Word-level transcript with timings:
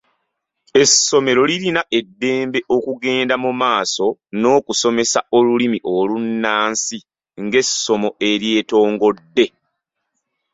Essomero 0.81 1.41
lirina 1.49 1.81
eddembe 1.99 2.59
okugenda 2.75 3.35
mu 3.43 3.51
maaso 3.61 4.05
n’okusomesa 4.39 5.19
olulimi 5.37 5.79
olunnansi 5.95 6.97
ng’essomo 7.43 8.09
eryetongodde. 8.29 9.45